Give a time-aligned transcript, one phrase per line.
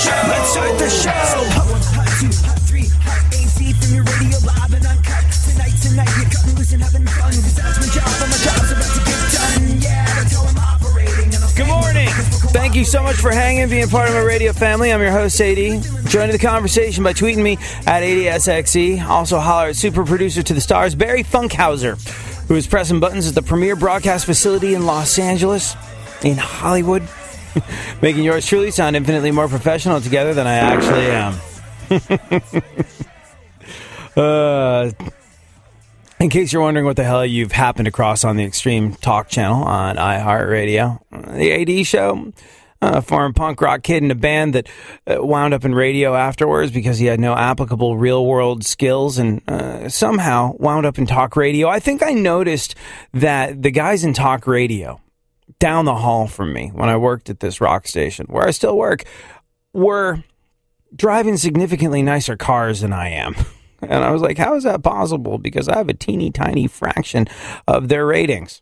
[0.00, 1.10] Let's start the show.
[3.36, 5.24] AC from your radio live and uncut.
[5.44, 7.34] Tonight, tonight, you're cutting loose and having fun.
[7.36, 9.80] My job, and my job's about to get done.
[9.82, 11.30] Yeah, I'm operating.
[11.54, 12.08] Good morning.
[12.48, 14.90] Thank you so much for hanging, being part of my radio family.
[14.90, 15.56] I'm your host, AD.
[16.06, 19.04] Joining the conversation by tweeting me at ADSXE.
[19.06, 21.98] Also, holler at super producer to the stars, Barry Funkhauser,
[22.48, 25.76] who is pressing buttons at the premier broadcast facility in Los Angeles,
[26.22, 27.06] in Hollywood,
[28.02, 31.34] making yours truly sound infinitely more professional together than I actually am.
[34.16, 34.90] uh,
[36.20, 39.64] in case you're wondering what the hell you've happened across on the Extreme Talk channel
[39.64, 42.32] on iHeartRadio, the AD show,
[42.82, 44.68] a former punk rock kid in a band that
[45.06, 49.42] uh, wound up in radio afterwards because he had no applicable real world skills and
[49.48, 51.68] uh, somehow wound up in talk radio.
[51.68, 52.74] I think I noticed
[53.12, 55.00] that the guys in talk radio
[55.58, 58.76] down the hall from me when I worked at this rock station, where I still
[58.76, 59.04] work,
[59.72, 60.24] were
[60.94, 63.34] driving significantly nicer cars than I am.
[63.82, 65.38] And I was like, how is that possible?
[65.38, 67.26] Because I have a teeny tiny fraction
[67.66, 68.60] of their ratings.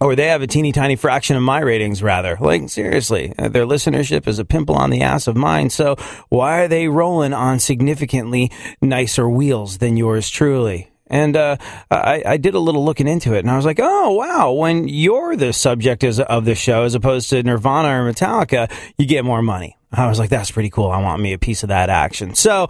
[0.00, 2.36] Or they have a teeny tiny fraction of my ratings, rather.
[2.38, 5.70] Like, seriously, uh, their listenership is a pimple on the ass of mine.
[5.70, 5.96] So
[6.28, 10.90] why are they rolling on significantly nicer wheels than yours truly?
[11.10, 11.56] And uh,
[11.90, 14.52] I, I did a little looking into it, and I was like, "Oh wow!
[14.52, 19.06] When you're the subject is- of the show, as opposed to Nirvana or Metallica, you
[19.06, 20.90] get more money." I was like, "That's pretty cool.
[20.90, 22.68] I want me a piece of that action." So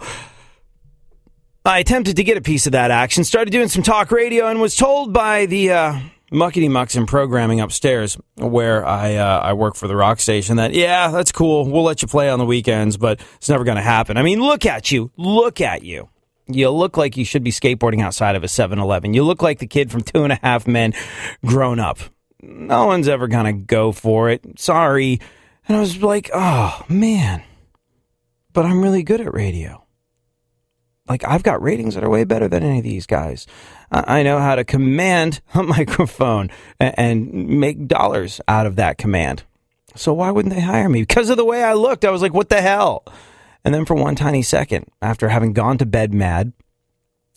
[1.65, 4.61] I attempted to get a piece of that action, started doing some talk radio, and
[4.61, 5.99] was told by the uh,
[6.31, 10.73] muckety mucks in programming upstairs, where I uh, I work for the rock station, that
[10.73, 11.69] yeah, that's cool.
[11.69, 14.15] We'll let you play on the weekends, but it's never going to happen.
[14.17, 16.09] I mean, look at you, look at you.
[16.51, 19.13] You look like you should be skateboarding outside of a 7-Eleven.
[19.13, 20.93] You look like the kid from Two and a Half Men,
[21.45, 21.99] grown up.
[22.41, 24.59] No one's ever going to go for it.
[24.59, 25.19] Sorry.
[25.67, 27.43] And I was like, oh man,
[28.53, 29.85] but I'm really good at radio
[31.09, 33.47] like I've got ratings that are way better than any of these guys.
[33.91, 39.43] I know how to command a microphone and make dollars out of that command.
[39.95, 41.01] So why wouldn't they hire me?
[41.01, 43.03] Because of the way I looked, I was like, what the hell?
[43.63, 46.53] And then for one tiny second, after having gone to bed mad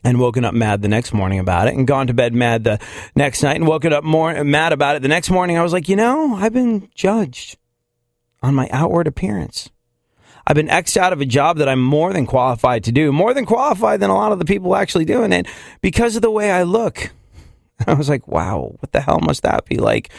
[0.05, 2.79] and woken up mad the next morning about it and gone to bed mad the
[3.15, 5.89] next night and woken up more mad about it the next morning, I was like,
[5.89, 7.57] you know, I've been judged
[8.43, 9.71] on my outward appearance.
[10.47, 13.33] I've been X'd out of a job that I'm more than qualified to do, more
[13.33, 15.47] than qualified than a lot of the people actually doing it
[15.81, 17.13] because of the way I look.
[17.87, 20.11] I was like, wow, what the hell must that be like?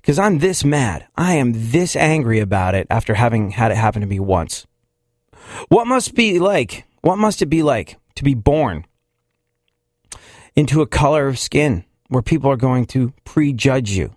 [0.00, 1.06] Because I'm this mad.
[1.16, 4.66] I am this angry about it after having had it happen to me once.
[5.68, 6.84] What must be like?
[7.02, 8.84] What must it be like to be born
[10.54, 14.14] into a color of skin where people are going to prejudge you,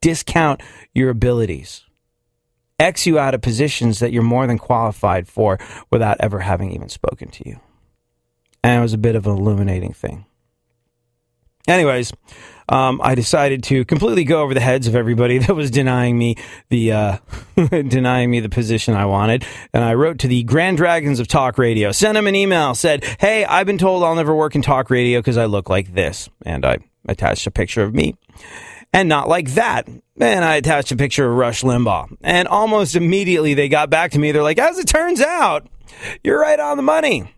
[0.00, 0.62] discount
[0.94, 1.82] your abilities?
[2.78, 5.58] X you out of positions that you're more than qualified for
[5.90, 7.60] without ever having even spoken to you.
[8.62, 10.26] And it was a bit of an illuminating thing.
[11.66, 12.12] Anyways,
[12.68, 16.36] um, I decided to completely go over the heads of everybody that was denying me
[16.68, 17.18] the uh,
[17.70, 21.58] denying me the position I wanted, and I wrote to the Grand Dragons of Talk
[21.58, 24.90] Radio, sent them an email, said, "Hey, I've been told I'll never work in talk
[24.90, 26.78] radio because I look like this," and I
[27.08, 28.16] attached a picture of me
[28.92, 29.86] and not like that.
[30.18, 32.16] And I attached a picture of Rush Limbaugh.
[32.22, 34.32] And almost immediately they got back to me.
[34.32, 35.68] They're like, as it turns out,
[36.24, 37.30] you're right on the money.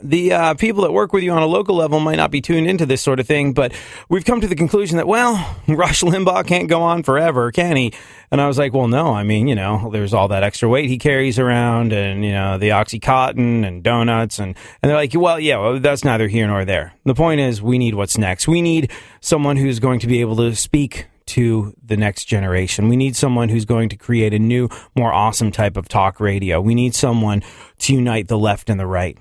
[0.00, 2.66] The uh, people that work with you on a local level might not be tuned
[2.66, 3.72] into this sort of thing, but
[4.08, 5.34] we've come to the conclusion that, well,
[5.68, 7.92] Rush Limbaugh can't go on forever, can he?
[8.30, 9.12] And I was like, well, no.
[9.12, 12.56] I mean, you know, there's all that extra weight he carries around and, you know,
[12.56, 14.38] the Oxycontin and donuts.
[14.38, 16.94] And, and they're like, well, yeah, well, that's neither here nor there.
[17.04, 18.48] The point is, we need what's next.
[18.48, 18.90] We need
[19.20, 22.88] someone who's going to be able to speak to the next generation.
[22.88, 26.60] We need someone who's going to create a new, more awesome type of talk radio.
[26.60, 27.42] We need someone
[27.80, 29.18] to unite the left and the right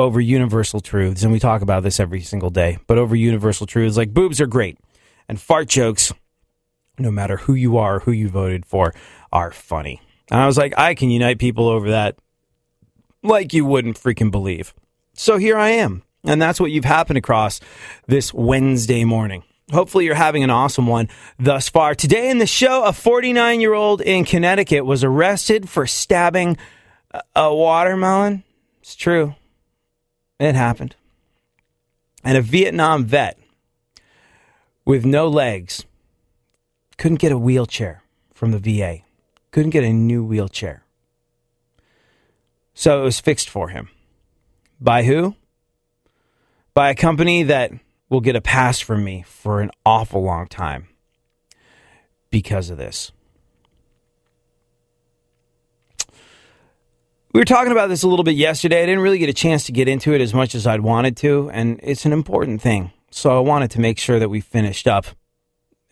[0.00, 1.22] over universal truths.
[1.22, 4.46] And we talk about this every single day, but over universal truths like boobs are
[4.46, 4.78] great
[5.28, 6.12] and fart jokes,
[6.98, 8.94] no matter who you are, who you voted for,
[9.32, 10.00] are funny.
[10.30, 12.18] And I was like, I can unite people over that
[13.22, 14.74] like you wouldn't freaking believe.
[15.14, 16.02] So here I am.
[16.24, 17.60] And that's what you've happened across
[18.06, 19.42] this Wednesday morning.
[19.72, 21.08] Hopefully, you're having an awesome one
[21.38, 21.94] thus far.
[21.94, 26.56] Today in the show, a 49 year old in Connecticut was arrested for stabbing
[27.36, 28.42] a watermelon.
[28.80, 29.34] It's true.
[30.40, 30.96] It happened.
[32.24, 33.38] And a Vietnam vet
[34.86, 35.84] with no legs
[36.96, 38.02] couldn't get a wheelchair
[38.32, 39.00] from the VA,
[39.50, 40.82] couldn't get a new wheelchair.
[42.72, 43.90] So it was fixed for him.
[44.80, 45.36] By who?
[46.72, 47.72] By a company that
[48.08, 50.88] will get a pass from me for an awful long time
[52.30, 53.12] because of this.
[57.32, 58.82] We were talking about this a little bit yesterday.
[58.82, 61.16] I didn't really get a chance to get into it as much as I'd wanted
[61.18, 62.90] to, and it's an important thing.
[63.12, 65.06] So I wanted to make sure that we finished up.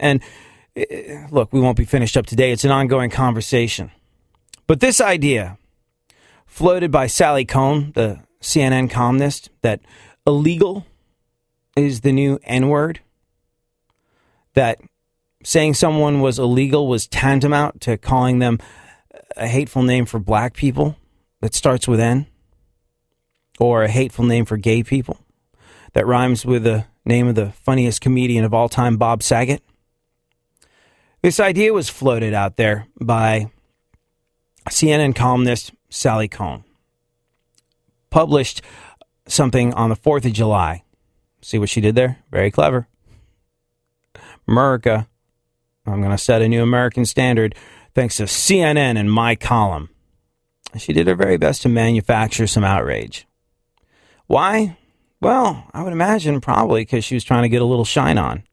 [0.00, 0.20] And
[0.74, 2.50] eh, look, we won't be finished up today.
[2.50, 3.92] It's an ongoing conversation.
[4.66, 5.58] But this idea,
[6.44, 9.80] floated by Sally Kohn, the CNN columnist, that
[10.26, 10.86] illegal
[11.76, 12.98] is the new N word,
[14.54, 14.80] that
[15.44, 18.58] saying someone was illegal was tantamount to calling them
[19.36, 20.96] a hateful name for black people
[21.40, 22.26] that starts with N,
[23.58, 25.18] or a hateful name for gay people
[25.92, 29.62] that rhymes with the name of the funniest comedian of all time, Bob Saget.
[31.22, 33.50] This idea was floated out there by
[34.68, 36.64] CNN columnist Sally Kohn.
[38.10, 38.62] Published
[39.26, 40.84] something on the 4th of July.
[41.40, 42.18] See what she did there?
[42.30, 42.88] Very clever.
[44.46, 45.08] America.
[45.86, 47.54] I'm going to set a new American standard
[47.94, 49.88] thanks to CNN and my column.
[50.76, 53.26] She did her very best to manufacture some outrage.
[54.26, 54.76] Why?
[55.20, 58.44] Well, I would imagine probably because she was trying to get a little shine on.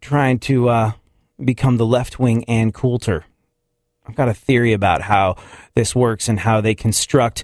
[0.00, 0.92] Trying to uh,
[1.44, 3.24] become the left wing Ann Coulter.
[4.06, 5.36] I've got a theory about how
[5.74, 7.42] this works and how they construct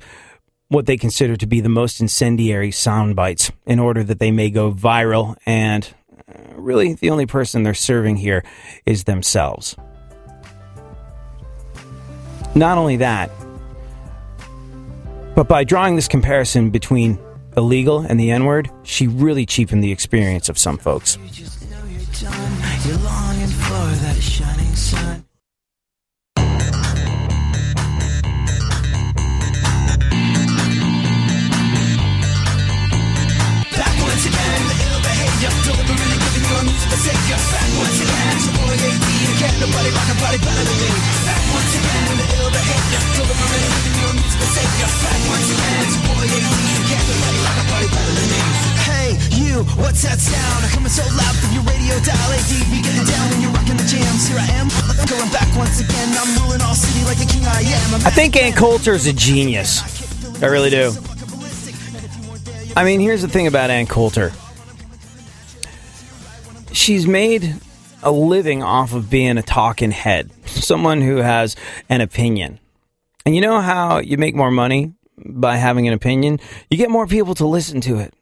[0.69, 4.49] what they consider to be the most incendiary sound bites in order that they may
[4.49, 5.37] go viral.
[5.45, 5.93] And
[6.29, 8.45] uh, really, the only person they're serving here
[8.87, 9.77] is themselves.
[12.55, 13.31] Not only that,
[15.35, 17.19] but by drawing this comparison between
[17.57, 21.17] illegal and the N word, she really cheapened the experience of some folks.
[21.17, 21.31] Back
[41.53, 42.22] once again,
[49.81, 50.65] what's that sound?
[50.65, 53.77] I'm Coming so loud from your radio dial AD, be getting down when you're rocking
[53.77, 54.29] the jams.
[54.29, 54.69] Here I am,
[55.07, 56.09] going back once again.
[56.17, 57.43] I'm ruling all city like the king.
[57.45, 59.83] I'm I think Ann Coulter is a genius.
[60.43, 60.93] I really do.
[62.75, 64.33] I mean, here's the thing about Ann Coulter.
[66.73, 67.55] She's made
[68.03, 71.55] a living off of being a talking head, someone who has
[71.89, 72.59] an opinion.
[73.25, 76.41] And you know how you make more money by having an opinion?
[76.71, 78.15] You get more people to listen to it.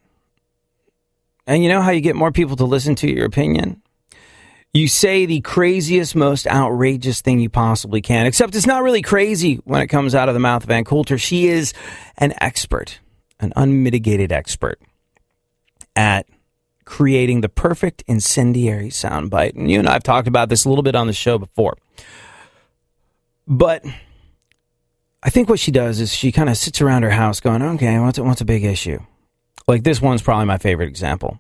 [1.47, 3.83] And you know how you get more people to listen to your opinion?
[4.73, 9.57] You say the craziest, most outrageous thing you possibly can, except it's not really crazy
[9.65, 11.19] when it comes out of the mouth of Ann Coulter.
[11.19, 11.73] She is
[12.19, 13.01] an expert,
[13.41, 14.81] an unmitigated expert
[15.97, 16.27] at
[16.85, 19.57] creating the perfect incendiary soundbite.
[19.57, 21.77] And you and I have talked about this a little bit on the show before.
[23.47, 23.85] But
[25.23, 27.99] I think what she does is she kind of sits around her house going, okay,
[27.99, 29.01] what's a, what's a big issue?
[29.67, 31.39] Like this one's probably my favorite example.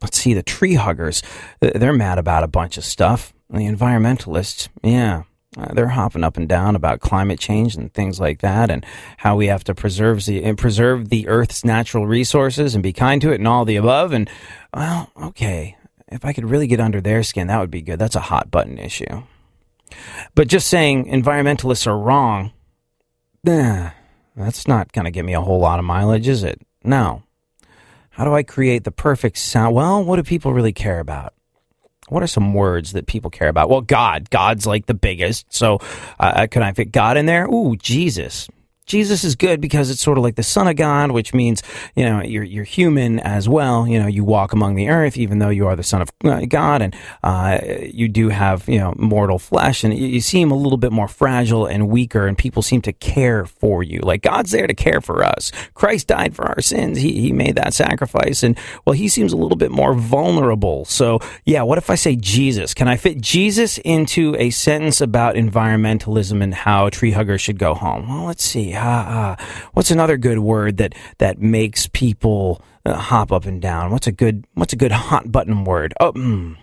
[0.00, 1.22] Let's see, the tree huggers,
[1.60, 3.32] they're mad about a bunch of stuff.
[3.50, 5.22] The environmentalists, yeah,
[5.56, 8.84] uh, they're hopping up and down about climate change and things like that, and
[9.18, 13.20] how we have to preserve the and preserve the Earth's natural resources and be kind
[13.20, 14.12] to it, and all the above.
[14.12, 14.30] And
[14.74, 15.76] well, okay,
[16.08, 17.98] if I could really get under their skin, that would be good.
[17.98, 19.24] That's a hot button issue.
[20.34, 22.52] But just saying environmentalists are wrong,
[23.46, 23.90] eh,
[24.34, 26.60] That's not going to give me a whole lot of mileage, is it?
[26.84, 27.22] No.
[28.10, 29.74] How do I create the perfect sound?
[29.74, 31.34] Well, what do people really care about?
[32.08, 33.70] What are some words that people care about?
[33.70, 34.28] Well, God.
[34.28, 35.52] God's like the biggest.
[35.52, 35.78] So,
[36.20, 37.46] uh, can I fit God in there?
[37.46, 38.48] Ooh, Jesus.
[38.86, 41.62] Jesus is good because it's sort of like the son of God, which means,
[41.94, 43.86] you know, you're, you're human as well.
[43.86, 46.44] You know, you walk among the earth, even though you are the son of uh,
[46.46, 50.78] God and, uh, you do have, you know, mortal flesh and you seem a little
[50.78, 54.00] bit more fragile and weaker and people seem to care for you.
[54.00, 55.52] Like God's there to care for us.
[55.74, 56.98] Christ died for our sins.
[56.98, 60.84] He, he made that sacrifice and, well, he seems a little bit more vulnerable.
[60.86, 62.74] So, yeah, what if I say Jesus?
[62.74, 67.74] Can I fit Jesus into a sentence about environmentalism and how tree huggers should go
[67.74, 68.08] home?
[68.08, 69.36] Well, let's see uh,
[69.72, 73.90] what's another good word that that makes people uh, hop up and down?
[73.90, 75.94] What's a good what's a good hot button word?
[76.00, 76.56] Oh, mm,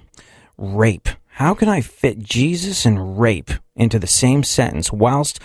[0.58, 1.10] rape.
[1.40, 5.40] How can I fit Jesus and rape into the same sentence whilst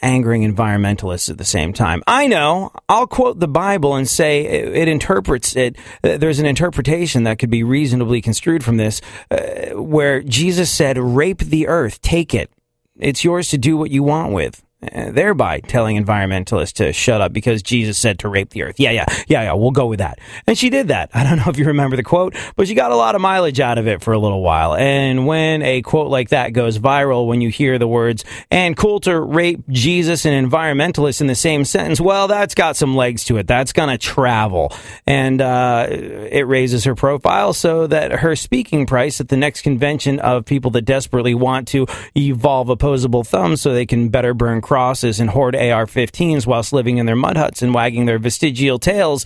[0.00, 2.02] angering environmentalists at the same time?
[2.06, 2.70] I know.
[2.88, 5.76] I'll quote the Bible and say it, it interprets it.
[6.02, 10.96] Uh, there's an interpretation that could be reasonably construed from this, uh, where Jesus said,
[10.96, 12.50] "Rape the earth, take it.
[12.98, 17.32] It's yours to do what you want with." Uh, thereby telling environmentalists to shut up
[17.32, 18.78] because Jesus said to rape the earth.
[18.78, 20.18] Yeah, yeah, yeah, yeah, we'll go with that.
[20.46, 21.10] And she did that.
[21.14, 23.60] I don't know if you remember the quote, but she got a lot of mileage
[23.60, 24.74] out of it for a little while.
[24.74, 29.24] And when a quote like that goes viral, when you hear the words, Ann Coulter
[29.24, 33.46] rape Jesus and environmentalists in the same sentence, well, that's got some legs to it.
[33.46, 34.72] That's going to travel.
[35.06, 40.20] And uh, it raises her profile so that her speaking price at the next convention
[40.20, 41.86] of people that desperately want to
[42.16, 46.98] evolve opposable thumbs so they can better burn crosses and hoard AR 15s whilst living
[46.98, 49.24] in their mud huts and wagging their vestigial tails.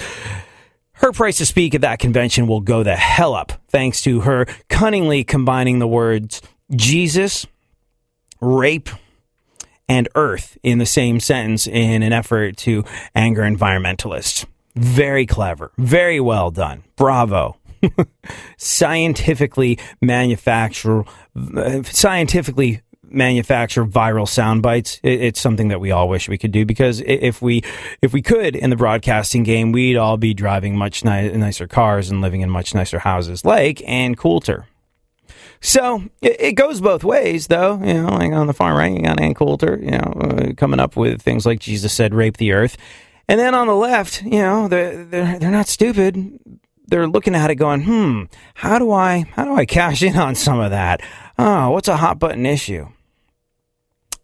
[0.92, 4.44] Her price to speak at that convention will go the hell up thanks to her
[4.68, 7.46] cunningly combining the words Jesus,
[8.42, 8.90] rape,
[9.88, 14.44] and earth in the same sentence in an effort to anger environmentalists.
[14.76, 15.72] Very clever.
[15.78, 16.84] Very well done.
[16.96, 17.56] Bravo.
[18.58, 21.04] scientifically manufacture,
[21.56, 25.00] uh, scientifically manufacture viral sound bites.
[25.02, 27.62] it's something that we all wish we could do because if we
[28.02, 32.10] if we could in the broadcasting game, we'd all be driving much ni- nicer cars
[32.10, 34.66] and living in much nicer houses, like Ann Coulter.
[35.60, 37.80] So it, it, goes both ways, though.
[37.82, 40.80] You know, like on the far right, you got Ann Coulter, you know, uh, coming
[40.80, 42.76] up with things like Jesus said, "Rape the earth,"
[43.26, 46.38] and then on the left, you know, they're they're, they're not stupid.
[46.86, 48.24] They're looking at it, going, "Hmm,
[48.54, 51.00] how do I how do I cash in on some of that?
[51.38, 52.88] Oh, what's a hot button issue?"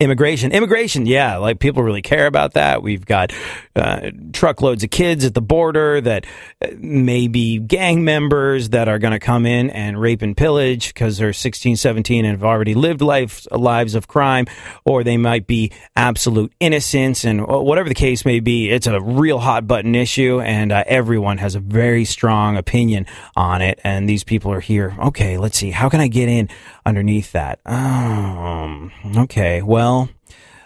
[0.01, 2.83] Immigration, immigration, yeah, like people really care about that.
[2.83, 3.33] We've got
[3.77, 6.27] uh, truckloads of kids at the border that
[6.63, 10.95] uh, may be gang members that are going to come in and rape and pillage
[10.95, 14.47] because they're 16, 17 and have already lived life, lives of crime,
[14.85, 17.25] or they might be absolute innocents.
[17.25, 21.39] And whatever the case may be, it's a real hot button issue, and uh, everyone
[21.39, 23.81] has a very strong opinion on it.
[23.83, 24.97] And these people are here.
[24.99, 25.71] Okay, let's see.
[25.71, 26.49] How can I get in
[26.87, 27.59] underneath that?
[27.67, 30.11] Um, okay, well,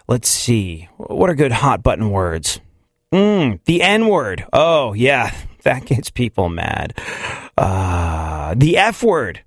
[0.07, 0.89] let's see.
[0.99, 2.61] What are good hot button words?
[3.13, 4.45] Mm, the N word.
[4.53, 6.99] Oh, yeah, that gets people mad.
[7.57, 9.43] Uh, the F word.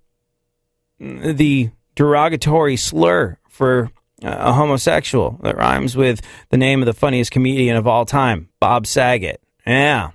[1.00, 3.92] The derogatory slur for
[4.24, 8.86] a homosexual that rhymes with the name of the funniest comedian of all time, Bob
[8.86, 9.42] Saget.
[9.66, 10.12] Yeah.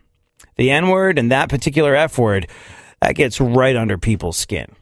[0.57, 2.49] The N word and that particular F word,
[3.01, 4.75] that gets right under people's skin.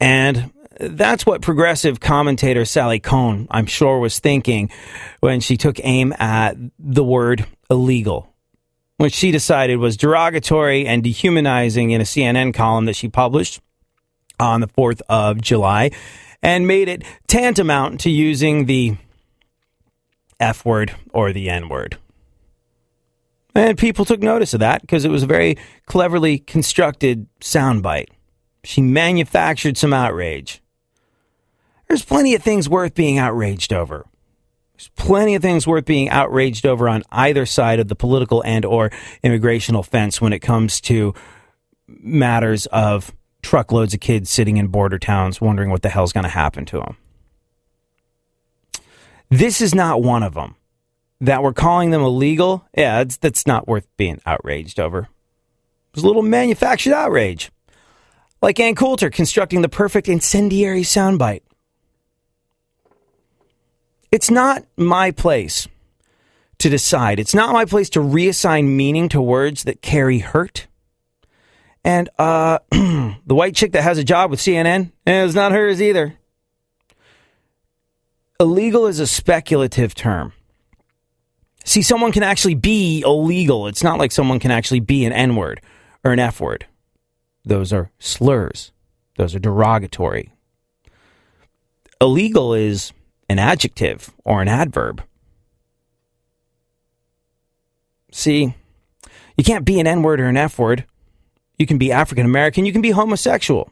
[0.00, 4.70] And that's what progressive commentator Sally Kohn, I'm sure, was thinking
[5.20, 8.32] when she took aim at the word illegal,
[8.96, 13.60] which she decided was derogatory and dehumanizing in a CNN column that she published
[14.40, 15.90] on the 4th of July
[16.42, 18.96] and made it tantamount to using the
[20.40, 21.96] F word or the N word.
[23.54, 28.08] And people took notice of that because it was a very cleverly constructed soundbite.
[28.64, 30.60] She manufactured some outrage.
[31.94, 34.04] There's plenty of things worth being outraged over.
[34.72, 38.64] There's plenty of things worth being outraged over on either side of the political and
[38.64, 38.90] or
[39.22, 41.14] immigrational fence when it comes to
[41.86, 46.28] matters of truckloads of kids sitting in border towns wondering what the hell's going to
[46.28, 46.96] happen to them.
[49.30, 50.56] This is not one of them.
[51.20, 55.06] That we're calling them illegal, yeah, that's not worth being outraged over.
[55.92, 57.52] It's a little manufactured outrage.
[58.42, 61.42] Like Ann Coulter constructing the perfect incendiary soundbite.
[64.14, 65.66] It's not my place
[66.58, 67.18] to decide.
[67.18, 70.68] It's not my place to reassign meaning to words that carry hurt.
[71.82, 76.16] And uh, the white chick that has a job with CNN, it's not hers either.
[78.38, 80.32] Illegal is a speculative term.
[81.64, 83.66] See, someone can actually be illegal.
[83.66, 85.60] It's not like someone can actually be an N word
[86.04, 86.66] or an F word.
[87.44, 88.70] Those are slurs,
[89.16, 90.30] those are derogatory.
[92.00, 92.92] Illegal is
[93.28, 95.02] an adjective or an adverb.
[98.12, 98.54] See,
[99.36, 100.84] you can't be an N word or an F word.
[101.58, 103.70] You can be African American, you can be homosexual.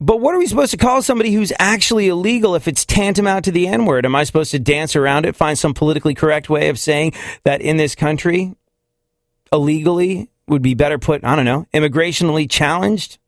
[0.00, 3.50] But what are we supposed to call somebody who's actually illegal if it's tantamount to
[3.50, 4.06] the N word?
[4.06, 7.60] Am I supposed to dance around it, find some politically correct way of saying that
[7.60, 8.54] in this country,
[9.52, 13.18] illegally would be better put, I don't know, immigrationally challenged?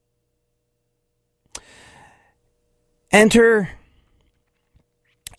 [3.10, 3.70] Enter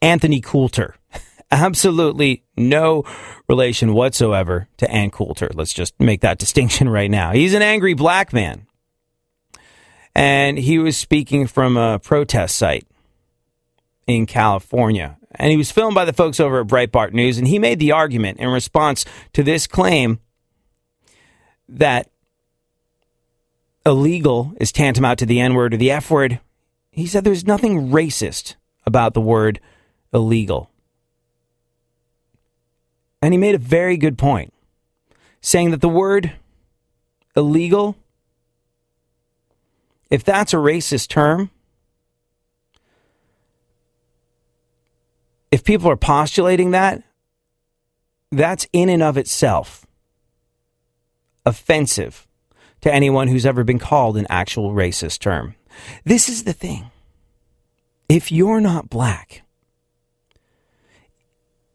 [0.01, 0.95] Anthony Coulter.
[1.51, 3.03] Absolutely no
[3.47, 5.49] relation whatsoever to Ann Coulter.
[5.53, 7.31] Let's just make that distinction right now.
[7.31, 8.65] He's an angry black man.
[10.13, 12.85] And he was speaking from a protest site
[14.07, 15.17] in California.
[15.35, 17.37] And he was filmed by the folks over at Breitbart News.
[17.37, 20.19] And he made the argument in response to this claim
[21.69, 22.09] that
[23.85, 26.39] illegal is tantamount to the N word or the F word.
[26.91, 28.55] He said there's nothing racist
[28.85, 29.59] about the word
[30.13, 30.69] illegal.
[33.21, 34.53] And he made a very good point,
[35.41, 36.33] saying that the word
[37.35, 37.95] illegal,
[40.09, 41.51] if that's a racist term,
[45.51, 47.03] if people are postulating that,
[48.31, 49.85] that's in and of itself
[51.45, 52.27] offensive
[52.81, 55.55] to anyone who's ever been called an actual racist term.
[56.05, 56.89] This is the thing.
[58.09, 59.43] If you're not black,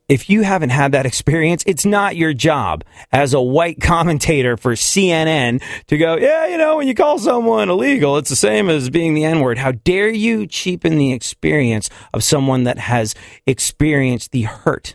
[0.08, 4.72] if you haven't had that experience, it's not your job as a white commentator for
[4.72, 8.88] CNN to go, yeah, you know, when you call someone illegal, it's the same as
[8.88, 9.58] being the N word.
[9.58, 13.14] How dare you cheapen the experience of someone that has
[13.46, 14.94] experienced the hurt,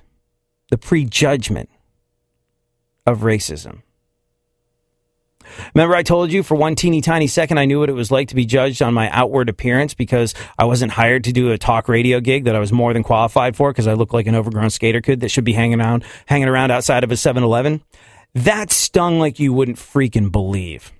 [0.69, 1.69] the prejudgment
[3.05, 3.81] of racism?
[5.73, 8.29] Remember, I told you for one teeny tiny second, I knew what it was like
[8.29, 11.87] to be judged on my outward appearance because I wasn't hired to do a talk
[11.89, 14.69] radio gig that I was more than qualified for because I look like an overgrown
[14.69, 17.81] skater kid that should be hanging around, hanging around outside of a 7 Eleven.
[18.33, 20.91] That stung like you wouldn't freaking believe.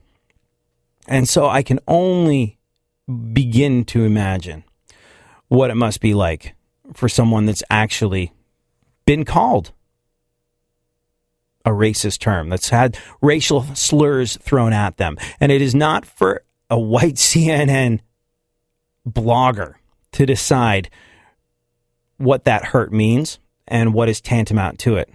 [1.08, 2.60] And so I can only
[3.34, 4.64] begin to imagine
[5.48, 6.56] what it must be like
[6.94, 8.32] for someone that's actually
[9.06, 9.72] been called
[11.66, 15.18] a racist term that's had racial slurs thrown at them.
[15.40, 18.00] And it is not for a white CNN
[19.08, 19.76] blogger
[20.14, 20.90] to decide
[22.18, 25.10] what that hurt means and what is tantamount to it.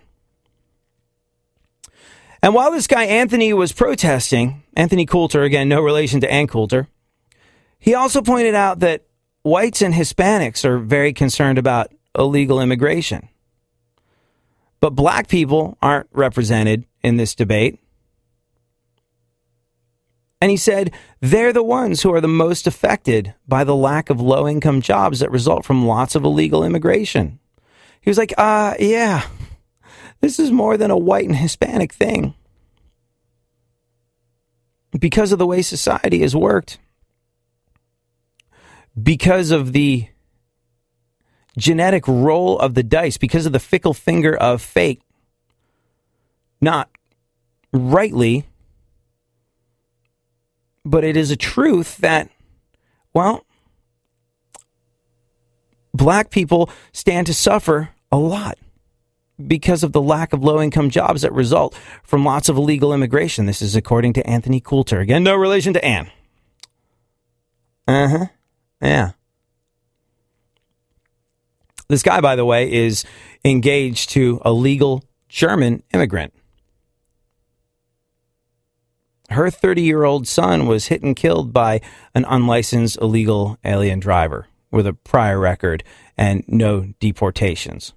[2.43, 6.89] And while this guy Anthony was protesting, Anthony Coulter, again, no relation to Ann Coulter,
[7.79, 9.03] he also pointed out that
[9.43, 13.29] whites and Hispanics are very concerned about illegal immigration.
[14.87, 17.81] But black people aren't represented in this debate.
[20.41, 24.21] And he said they're the ones who are the most affected by the lack of
[24.21, 27.41] low income jobs that result from lots of illegal immigration.
[28.01, 29.27] He was like, uh, yeah,
[30.21, 32.37] this is more than a white and Hispanic thing.
[34.97, 36.79] Because of the way society has worked,
[39.03, 40.07] because of the
[41.57, 45.03] genetic roll of the dice because of the fickle finger of fate.
[46.61, 46.91] Not
[47.73, 48.47] rightly,
[50.85, 52.31] but it is a truth that,
[53.13, 53.45] well,
[55.93, 58.59] black people stand to suffer a lot
[59.45, 63.47] because of the lack of low income jobs that result from lots of illegal immigration.
[63.47, 65.01] This is according to Anthony Coulter.
[65.01, 66.11] Again, no relation to Ann.
[67.87, 68.27] Uh huh.
[68.81, 69.11] Yeah.
[71.89, 73.05] This guy, by the way, is
[73.45, 76.33] engaged to a legal German immigrant.
[79.31, 81.81] Her 30 year old son was hit and killed by
[82.15, 85.83] an unlicensed illegal alien driver with a prior record
[86.17, 87.93] and no deportations.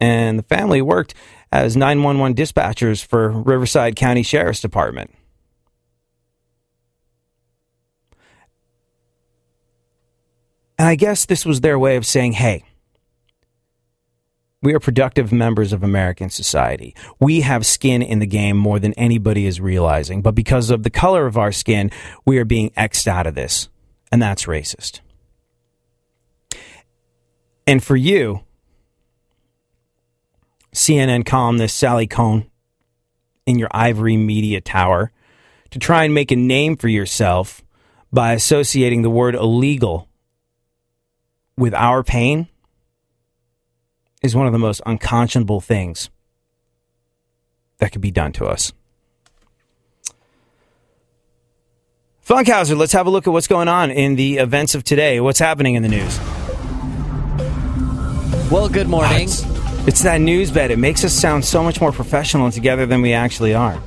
[0.00, 1.14] And the family worked
[1.52, 5.14] as 911 dispatchers for Riverside County Sheriff's Department.
[10.82, 12.64] And I guess this was their way of saying, hey,
[14.62, 16.96] we are productive members of American society.
[17.20, 20.22] We have skin in the game more than anybody is realizing.
[20.22, 21.92] But because of the color of our skin,
[22.24, 23.68] we are being X'd out of this.
[24.10, 24.98] And that's racist.
[27.64, 28.40] And for you,
[30.74, 32.50] CNN columnist Sally Kohn
[33.46, 35.12] in your ivory media tower,
[35.70, 37.62] to try and make a name for yourself
[38.12, 40.08] by associating the word illegal
[41.56, 42.48] with our pain,
[44.22, 46.10] is one of the most unconscionable things
[47.78, 48.72] that could be done to us.
[52.26, 55.20] Funkhauser, let's have a look at what's going on in the events of today.
[55.20, 56.18] What's happening in the news?
[58.48, 59.24] Well, good morning.
[59.24, 59.42] It's,
[59.88, 60.70] it's that news bed.
[60.70, 63.82] It makes us sound so much more professional and together than we actually are.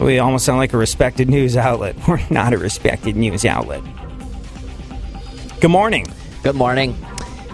[0.00, 1.96] We almost sound like a respected news outlet.
[2.08, 3.82] We're not a respected news outlet.
[5.60, 6.06] Good morning.
[6.46, 6.94] Good morning.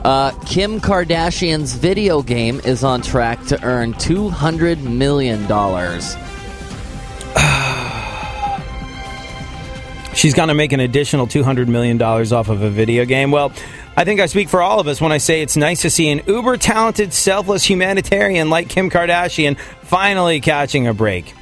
[0.05, 5.41] Uh, Kim Kardashian's video game is on track to earn $200 million.
[10.15, 13.31] She's going to make an additional $200 million off of a video game.
[13.31, 13.51] Well,
[13.97, 16.11] I think I speak for all of us when I say it's nice to see
[16.11, 21.33] an uber talented, selfless humanitarian like Kim Kardashian finally catching a break.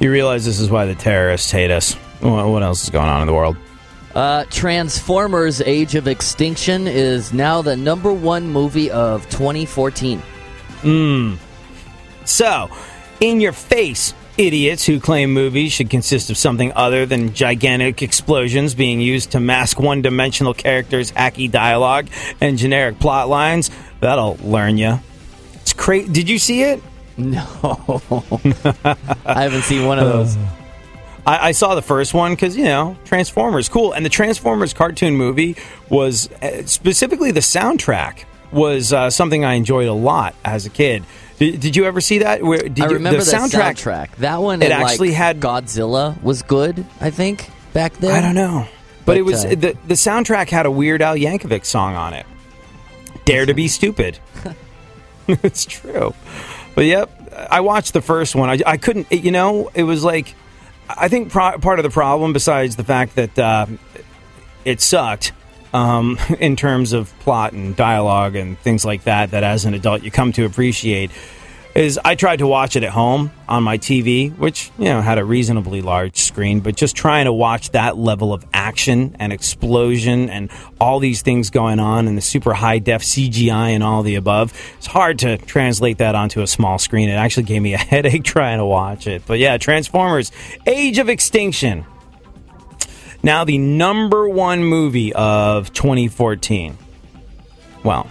[0.00, 1.92] You realize this is why the terrorists hate us.
[2.22, 3.56] What else is going on in the world?
[4.16, 10.22] Uh, Transformers Age of Extinction is now the number one movie of 2014.
[10.80, 11.36] Mmm.
[12.24, 12.70] So,
[13.20, 18.74] in your face, idiots who claim movies should consist of something other than gigantic explosions
[18.74, 22.08] being used to mask one dimensional characters' hacky dialogue
[22.40, 23.70] and generic plot lines.
[24.00, 24.98] That'll learn you.
[25.56, 26.10] It's crazy.
[26.10, 26.82] Did you see it?
[27.18, 27.42] No.
[29.24, 30.36] I haven't seen one of those.
[31.26, 33.92] I, I saw the first one because, you know, Transformers, cool.
[33.92, 35.56] And the Transformers cartoon movie
[35.90, 41.04] was uh, specifically the soundtrack was uh, something I enjoyed a lot as a kid.
[41.38, 42.42] Did, did you ever see that?
[42.42, 43.74] Where, did I you- remember the the soundtrack.
[43.76, 44.16] soundtrack.
[44.16, 46.86] That one, It and, like, actually had- Godzilla was good.
[47.00, 48.12] I think back then.
[48.14, 48.66] I don't know.
[49.04, 52.14] But, But, it was uh, the the soundtrack had a Weird Al Yankovic song on
[52.14, 52.24] it.
[53.24, 54.18] Dare to be stupid.
[55.28, 56.14] it's true.
[56.74, 57.10] But yep,
[57.50, 58.48] I watched the first one.
[58.50, 59.10] I, I couldn't.
[59.12, 60.34] You know, it was like
[60.88, 63.66] I think pro- part of the problem, besides the fact that uh,
[64.64, 65.32] it sucked
[65.72, 70.02] um, in terms of plot and dialogue and things like that, that as an adult
[70.02, 71.10] you come to appreciate.
[71.76, 75.18] Is I tried to watch it at home on my TV, which you know had
[75.18, 80.30] a reasonably large screen, but just trying to watch that level of action and explosion
[80.30, 84.14] and all these things going on and the super high def CGI and all the
[84.14, 87.10] above, it's hard to translate that onto a small screen.
[87.10, 89.22] It actually gave me a headache trying to watch it.
[89.26, 90.32] But yeah, Transformers:
[90.66, 91.84] Age of Extinction
[93.26, 96.78] now the number one movie of 2014.
[97.82, 98.08] Well,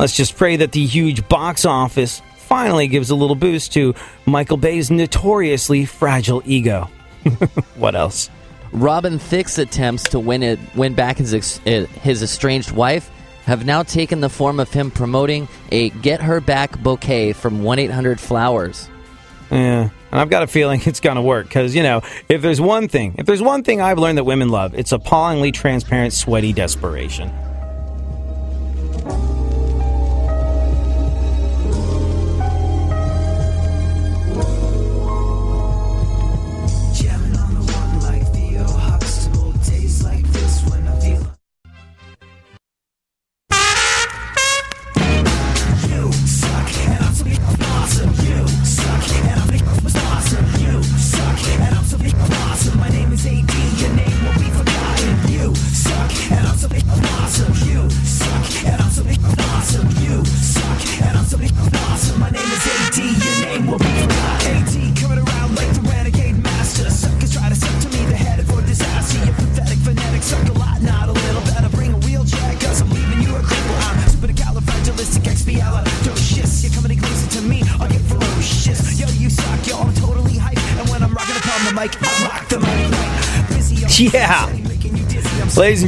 [0.00, 3.94] let's just pray that the huge box office finally gives a little boost to
[4.26, 6.90] Michael Bay's notoriously fragile ego.
[7.76, 8.28] what else?
[8.72, 13.08] Robin Thicke's attempts to win it, win back his ex, eh, his estranged wife,
[13.44, 17.78] have now taken the form of him promoting a "Get Her Back" bouquet from one
[17.78, 18.90] eight hundred Flowers.
[19.52, 22.60] Yeah, and I've got a feeling it's going to work because you know, if there's
[22.60, 26.52] one thing, if there's one thing I've learned that women love, it's appallingly transparent, sweaty
[26.52, 27.32] desperation.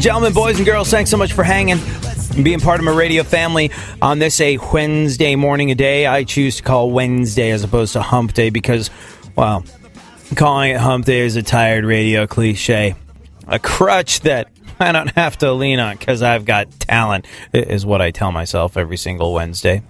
[0.02, 1.78] Gentlemen, boys and girls, thanks so much for hanging
[2.34, 6.24] and being part of my radio family on this a Wednesday morning, a day I
[6.24, 8.90] choose to call Wednesday as opposed to Hump Day because,
[9.36, 9.64] well,
[10.34, 12.96] calling it Hump Day is a tired radio cliche,
[13.46, 18.02] a crutch that I don't have to lean on because I've got talent, is what
[18.02, 19.82] I tell myself every single Wednesday.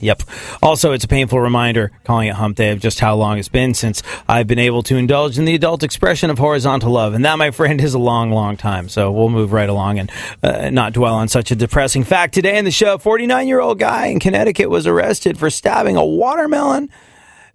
[0.00, 0.22] Yep.
[0.62, 3.74] Also, it's a painful reminder, calling it hump day, of just how long it's been
[3.74, 7.14] since I've been able to indulge in the adult expression of horizontal love.
[7.14, 8.88] And that, my friend, is a long, long time.
[8.88, 12.34] So we'll move right along and uh, not dwell on such a depressing fact.
[12.34, 16.04] Today in the show, 49 year old guy in Connecticut was arrested for stabbing a
[16.04, 16.90] watermelon,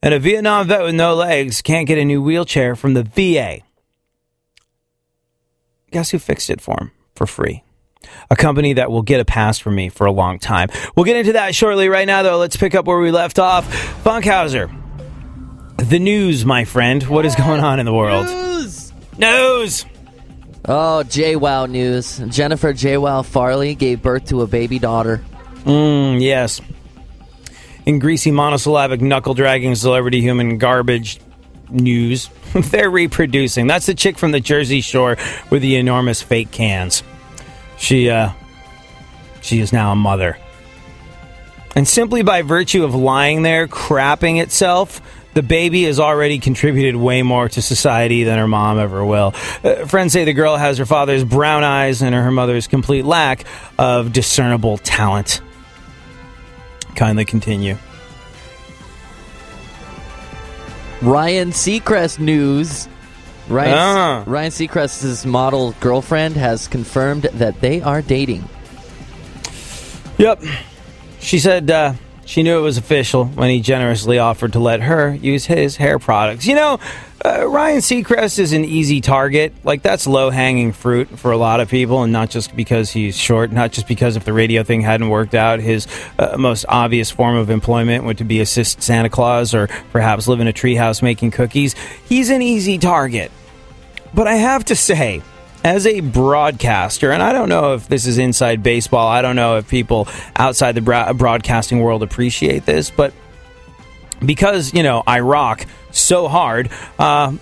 [0.01, 3.61] and a Vietnam vet with no legs can't get a new wheelchair from the VA.
[5.91, 7.63] Guess who fixed it for him for free?
[8.29, 10.69] A company that will get a pass from me for a long time.
[10.95, 11.89] We'll get into that shortly.
[11.89, 13.67] Right now, though, let's pick up where we left off.
[14.03, 14.71] Funkhauser,
[15.77, 17.03] the news, my friend.
[17.03, 18.25] What is going on in the world?
[18.25, 18.93] News!
[19.17, 19.85] News.
[20.65, 22.19] Oh, JWoww news.
[22.29, 25.23] Jennifer JWoww Farley gave birth to a baby daughter.
[25.65, 26.61] Mm, yes.
[27.85, 31.19] In greasy monosyllabic knuckle dragging celebrity human garbage
[31.69, 33.67] news, they're reproducing.
[33.67, 35.17] That's the chick from the Jersey Shore
[35.49, 37.03] with the enormous fake cans.
[37.83, 38.31] She, uh,
[39.41, 40.37] she is now a mother.
[41.75, 45.01] And simply by virtue of lying there, crapping itself,
[45.33, 49.33] the baby has already contributed way more to society than her mom ever will.
[49.65, 53.43] Uh, friends say the girl has her father's brown eyes and her mother's complete lack
[53.77, 55.41] of discernible talent.
[56.95, 57.75] Kindly continue.
[61.01, 62.87] Ryan Seacrest news.
[63.49, 64.23] Ryan, Ah.
[64.25, 68.47] Ryan Seacrest's model girlfriend has confirmed that they are dating.
[70.17, 70.41] Yep.
[71.19, 71.93] She said uh,
[72.25, 75.99] she knew it was official when he generously offered to let her use his hair
[75.99, 76.45] products.
[76.45, 76.79] You know,
[77.25, 79.53] uh, Ryan Seacrest is an easy target.
[79.63, 83.17] Like, that's low hanging fruit for a lot of people, and not just because he's
[83.17, 85.87] short, not just because if the radio thing hadn't worked out, his
[86.19, 90.41] uh, most obvious form of employment would to be assist Santa Claus or perhaps live
[90.41, 91.75] in a treehouse making cookies.
[92.07, 93.31] He's an easy target.
[94.13, 95.21] But I have to say,
[95.63, 99.57] as a broadcaster, and I don't know if this is inside baseball, I don't know
[99.57, 103.13] if people outside the broadcasting world appreciate this, but
[104.25, 107.33] because, you know, I rock so hard, uh,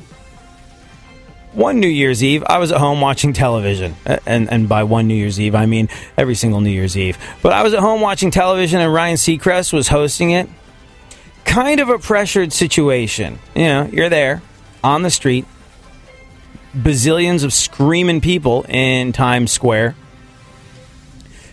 [1.54, 3.96] one New Year's Eve, I was at home watching television.
[4.26, 7.18] And, and by one New Year's Eve, I mean every single New Year's Eve.
[7.42, 10.48] But I was at home watching television, and Ryan Seacrest was hosting it.
[11.44, 13.40] Kind of a pressured situation.
[13.56, 14.42] You know, you're there
[14.84, 15.46] on the street,
[16.76, 19.96] bazillions of screaming people in Times Square.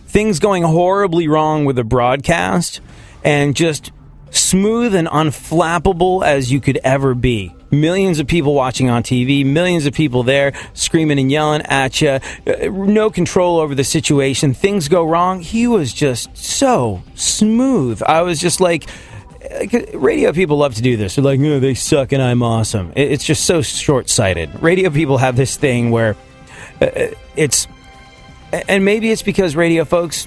[0.06, 2.80] Things going horribly wrong with the broadcast,
[3.24, 3.90] and just
[4.38, 7.54] smooth and unflappable as you could ever be.
[7.70, 12.18] Millions of people watching on TV, millions of people there screaming and yelling at you,
[12.46, 14.54] no control over the situation.
[14.54, 15.40] Things go wrong.
[15.40, 18.02] He was just so smooth.
[18.06, 18.88] I was just like,
[19.92, 21.16] radio people love to do this.
[21.16, 22.92] They're like, no, they suck and I'm awesome.
[22.96, 24.62] It's just so short sighted.
[24.62, 26.16] Radio people have this thing where
[26.80, 27.66] uh, it's,
[28.52, 30.26] and maybe it's because radio folks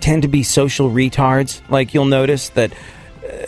[0.00, 1.60] tend to be social retards.
[1.70, 2.76] Like you'll notice that uh,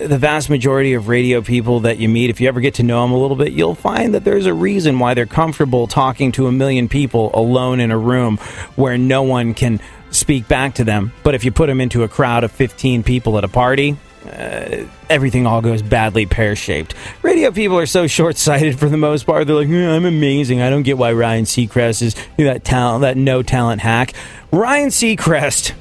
[0.01, 3.03] the vast majority of radio people that you meet, if you ever get to know
[3.03, 6.47] them a little bit, you'll find that there's a reason why they're comfortable talking to
[6.47, 8.37] a million people alone in a room
[8.77, 11.12] where no one can speak back to them.
[11.23, 14.85] But if you put them into a crowd of 15 people at a party, uh,
[15.09, 16.95] everything all goes badly pear shaped.
[17.23, 19.47] Radio people are so short sighted for the most part.
[19.47, 20.61] They're like, "Yeah, I'm amazing.
[20.61, 24.12] I don't get why Ryan Seacrest is that talent, that no talent hack.
[24.53, 25.73] Ryan Seacrest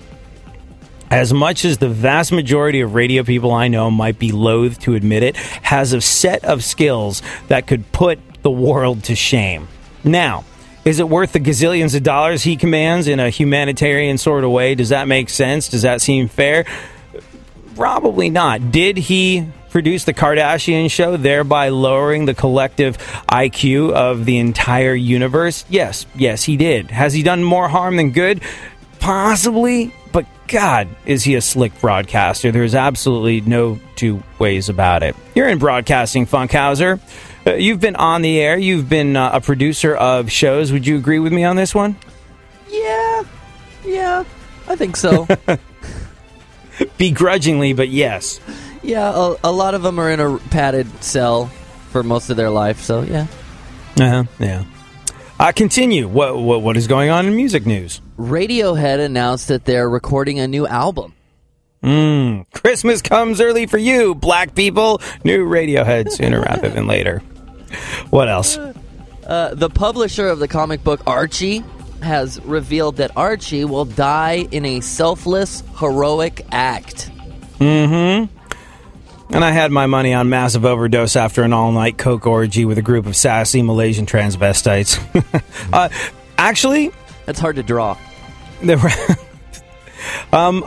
[1.12, 4.96] as much as the vast majority of radio people I know might be loath to
[4.96, 9.68] admit it, has a set of skills that could put the world to shame.
[10.04, 10.46] Now,
[10.86, 14.76] is it worth the gazillions of dollars he commands in a humanitarian sort of way?
[14.76, 15.68] Does that make sense?
[15.68, 16.66] Does that seem fair?
[17.76, 18.72] Probably not.
[18.72, 25.66] Did he produce the Kardashian show, thereby lowering the collective IQ of the entire universe?
[25.70, 26.92] Yes, yes, he did.
[26.92, 28.42] Has he done more harm than good?
[29.00, 29.94] Possibly,
[30.50, 32.52] God, is he a slick broadcaster?
[32.52, 35.16] There's absolutely no two ways about it.
[35.36, 37.00] You're in broadcasting, Funkhauser.
[37.46, 38.58] Uh, you've been on the air.
[38.58, 40.72] You've been uh, a producer of shows.
[40.72, 41.96] Would you agree with me on this one?
[42.68, 43.24] Yeah,
[43.86, 44.24] yeah,
[44.68, 45.28] I think so.
[46.98, 48.40] Begrudgingly, but yes.
[48.82, 51.46] yeah, a, a lot of them are in a padded cell
[51.92, 53.28] for most of their life, so yeah.
[54.00, 54.24] Uh-huh.
[54.40, 54.64] Yeah.
[55.40, 56.08] Uh, continue.
[56.08, 58.02] What, what what is going on in music news?
[58.18, 61.14] Radiohead announced that they're recording a new album.
[61.82, 65.02] Mm, Christmas comes early for you, black people.
[65.24, 67.20] New Radiohead sooner rather than later.
[68.10, 68.58] What else?
[68.58, 71.64] Uh, the publisher of the comic book Archie
[72.02, 77.12] has revealed that Archie will die in a selfless, heroic act.
[79.32, 82.82] And I had my money on massive overdose after an all-night coke orgy with a
[82.82, 85.00] group of sassy Malaysian transvestites.
[85.74, 85.90] uh,
[86.38, 86.92] actually,
[87.26, 87.96] That's hard to draw.
[88.64, 88.90] there were
[90.34, 90.66] um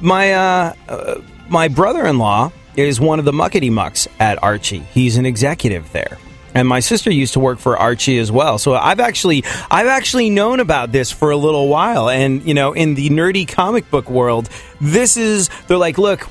[0.00, 4.80] my uh, uh my brother-in-law is one of the muckety mucks at Archie.
[4.80, 6.18] He's an executive there.
[6.54, 8.58] And my sister used to work for Archie as well.
[8.58, 12.72] So I've actually I've actually known about this for a little while and you know
[12.72, 14.48] in the nerdy comic book world
[14.80, 16.28] this is they're like look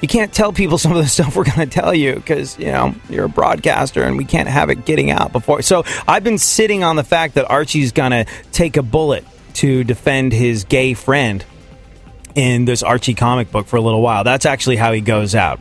[0.00, 2.66] you can't tell people some of the stuff we're going to tell you because you
[2.66, 5.62] know you're a broadcaster and we can't have it getting out before.
[5.62, 9.84] So I've been sitting on the fact that Archie's going to take a bullet to
[9.84, 11.44] defend his gay friend
[12.34, 14.24] in this Archie comic book for a little while.
[14.24, 15.60] That's actually how he goes out.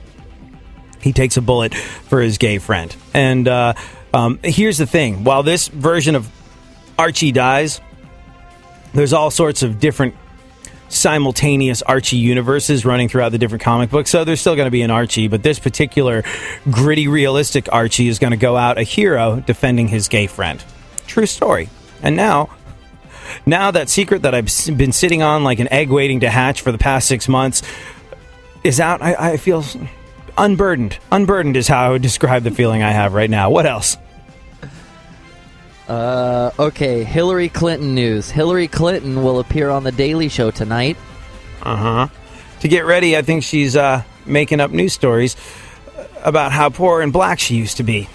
[1.02, 2.96] He takes a bullet for his gay friend.
[3.14, 3.74] And uh,
[4.14, 6.30] um, here's the thing: while this version of
[6.98, 7.82] Archie dies,
[8.94, 10.16] there's all sorts of different
[10.90, 14.10] simultaneous Archie universes running throughout the different comic books.
[14.10, 16.24] So there's still going to be an Archie, but this particular
[16.70, 20.64] gritty, realistic Archie is going to go out a hero defending his gay friend.
[21.08, 21.70] True story.
[22.02, 22.50] And now,
[23.46, 26.72] now that secret that I've been sitting on like an egg waiting to hatch for
[26.72, 27.62] the past six months
[28.64, 29.02] is out.
[29.02, 29.64] I, I feel
[30.38, 30.98] unburdened.
[31.12, 33.50] Unburdened is how I would describe the feeling I have right now.
[33.50, 33.98] What else?
[35.90, 38.30] Uh, okay, Hillary Clinton news.
[38.30, 40.98] Hillary Clinton will appear on The Daily Show tonight.
[41.64, 42.08] Uh huh.
[42.60, 45.36] To get ready, I think she's uh, making up news stories
[46.24, 48.08] about how poor and black she used to be.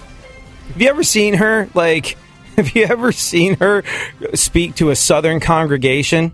[0.69, 1.69] Have you ever seen her?
[1.73, 2.17] Like,
[2.55, 3.83] have you ever seen her
[4.35, 6.33] speak to a Southern congregation?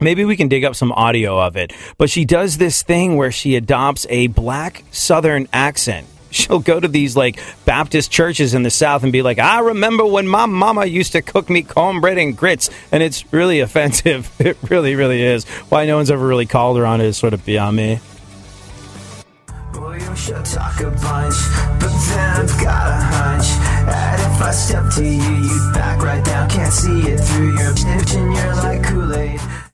[0.00, 1.72] Maybe we can dig up some audio of it.
[1.96, 6.08] But she does this thing where she adopts a black Southern accent.
[6.30, 10.04] She'll go to these like Baptist churches in the South and be like, I remember
[10.04, 12.70] when my mama used to cook me cornbread and grits.
[12.92, 14.30] And it's really offensive.
[14.38, 15.44] It really, really is.
[15.68, 18.00] Why no one's ever really called her on it is sort of beyond me.
[19.72, 21.34] Boy, you talk a bunch,
[21.80, 23.68] but then I've got a hunch
[24.38, 26.48] if I step to you, you'd back right down.
[26.48, 29.67] Can't see it through your and you're like Kool Aid.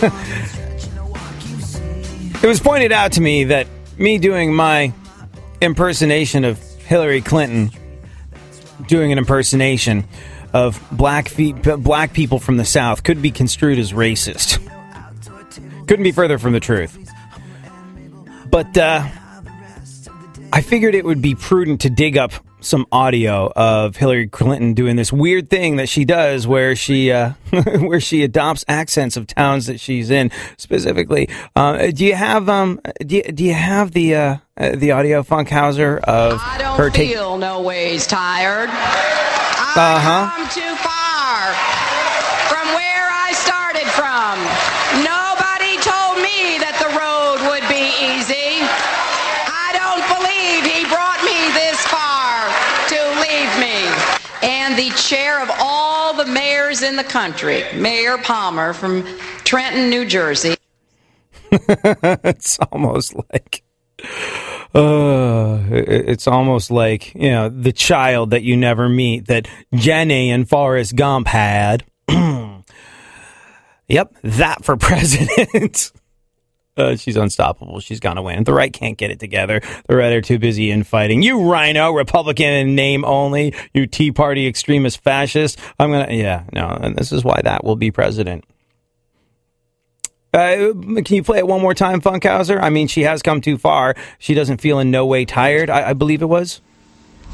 [2.42, 3.66] It was pointed out to me that
[3.98, 4.94] me doing my
[5.60, 7.70] impersonation of Hillary Clinton,
[8.88, 10.06] doing an impersonation
[10.54, 11.30] of black
[11.76, 14.58] black people from the South, could be construed as racist.
[15.86, 16.96] Couldn't be further from the truth.
[18.48, 19.06] But uh,
[20.50, 24.96] I figured it would be prudent to dig up some audio of Hillary Clinton doing
[24.96, 27.32] this weird thing that she does, where she uh,
[27.80, 30.30] where she adopts accents of towns that she's in.
[30.56, 34.92] Specifically, uh, do you have um do you, do you have the uh, uh, the
[34.92, 38.68] audio Funkhauser of I don't her feel no ways tired.
[38.68, 40.28] Uh-huh.
[40.28, 41.54] I've come too far
[42.52, 44.36] from where I started from.
[45.00, 48.60] Nobody told me that the road would be easy.
[49.48, 52.44] I don't believe he brought me this far
[52.92, 53.88] to leave me.
[54.44, 59.06] And the chair of all the mayors in the country, Mayor Palmer from
[59.44, 60.56] Trenton, New Jersey.
[61.52, 63.62] it's almost like
[64.74, 70.48] uh it's almost like you know the child that you never meet that jenny and
[70.48, 71.84] forrest gump had
[73.88, 75.92] yep that for president
[76.76, 77.80] Uh, she's unstoppable.
[77.80, 78.44] She's gonna win.
[78.44, 79.60] The right can't get it together.
[79.88, 81.22] The right are too busy infighting.
[81.22, 83.54] You RINO, Republican in name only.
[83.74, 85.58] You Tea Party extremist fascist.
[85.78, 88.44] I'm gonna, yeah, no, and this is why that will be president.
[90.32, 92.60] Uh, can you play it one more time, Funkhauser?
[92.62, 93.96] I mean, she has come too far.
[94.18, 95.68] She doesn't feel in no way tired.
[95.68, 96.60] I, I believe it was.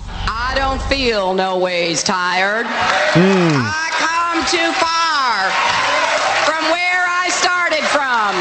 [0.08, 2.64] I don't feel no ways tired.
[2.66, 5.50] I come too far
[6.48, 8.32] from where I started from.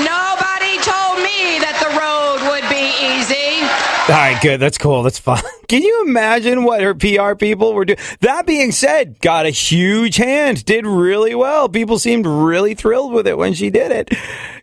[0.00, 3.66] Nobody told me that the road would be easy.
[4.10, 4.58] All right, good.
[4.58, 5.04] That's cool.
[5.04, 5.42] That's fine.
[5.68, 7.98] Can you imagine what her PR people were doing?
[8.20, 10.64] That being said, got a huge hand.
[10.64, 11.68] Did really well.
[11.68, 14.12] People seemed really thrilled with it when she did it.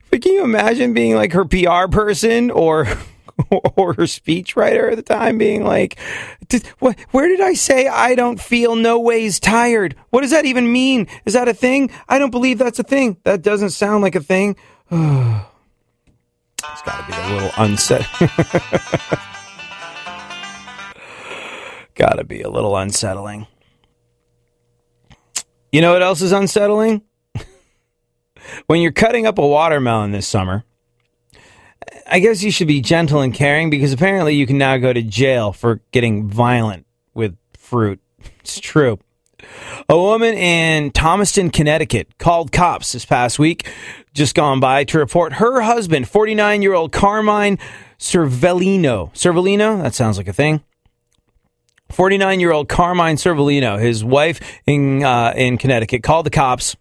[0.10, 2.86] But can you imagine being like her PR person or
[3.50, 5.98] or her speechwriter at the time being like,
[6.80, 9.96] what, where did I say I don't feel no ways tired?
[10.10, 11.08] What does that even mean?
[11.26, 11.90] Is that a thing?
[12.10, 13.16] I don't believe that's a thing.
[13.24, 14.58] That doesn't sound like a thing.
[14.92, 15.02] it's
[16.84, 18.06] got to be a little unset.
[21.98, 23.48] Gotta be a little unsettling.
[25.72, 27.02] You know what else is unsettling?
[28.68, 30.64] when you're cutting up a watermelon this summer,
[32.06, 35.02] I guess you should be gentle and caring because apparently you can now go to
[35.02, 36.86] jail for getting violent
[37.16, 38.00] with fruit.
[38.42, 39.00] It's true.
[39.90, 43.72] A woman in Thomaston, Connecticut called cops this past week,
[44.14, 47.58] just gone by, to report her husband, 49 year old Carmine
[47.98, 49.12] Cervellino.
[49.14, 49.82] Cervellino?
[49.82, 50.62] That sounds like a thing.
[51.90, 56.76] 49 year old Carmine Cervellino, his wife in, uh, in Connecticut, called the cops.